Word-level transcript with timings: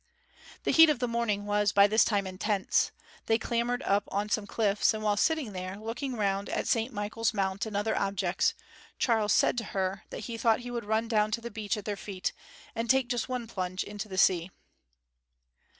The 0.63 0.71
heat 0.71 0.89
of 0.89 0.97
the 0.97 1.07
morning 1.07 1.45
was 1.45 1.71
by 1.71 1.85
this 1.85 2.03
time 2.03 2.25
intense. 2.25 2.89
They 3.27 3.37
clambered 3.37 3.83
up 3.83 4.05
on 4.11 4.29
some 4.29 4.47
cliffs, 4.47 4.95
and 4.95 5.03
while 5.03 5.15
sitting 5.15 5.51
there, 5.51 5.75
looking 5.77 6.15
around 6.15 6.49
at 6.49 6.67
St 6.67 6.91
Michael's 6.91 7.35
Mount 7.35 7.67
and 7.67 7.77
other 7.77 7.95
objects, 7.95 8.55
Charles 8.97 9.31
said 9.31 9.59
to 9.59 9.63
her 9.77 10.05
that 10.09 10.21
he 10.21 10.39
thought 10.39 10.61
he 10.61 10.71
would 10.71 10.85
run 10.85 11.07
down 11.07 11.29
to 11.29 11.41
the 11.41 11.51
beach 11.51 11.77
at 11.77 11.85
their 11.85 11.95
feet, 11.97 12.33
and 12.73 12.89
take 12.89 13.09
just 13.09 13.29
one 13.29 13.45
plunge 13.45 13.83
into 13.83 14.07
the 14.07 14.17
sea. 14.17 14.49